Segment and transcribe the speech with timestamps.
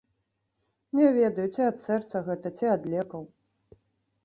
[0.99, 3.31] Не ведаю, ці ад сэрца гэта, ці ад лекаў.